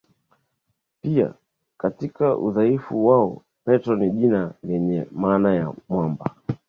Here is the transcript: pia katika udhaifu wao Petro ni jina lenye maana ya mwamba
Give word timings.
pia 1.01 1.33
katika 1.77 2.37
udhaifu 2.37 3.07
wao 3.07 3.41
Petro 3.65 3.95
ni 3.95 4.11
jina 4.11 4.53
lenye 4.63 5.05
maana 5.11 5.55
ya 5.55 5.73
mwamba 5.89 6.35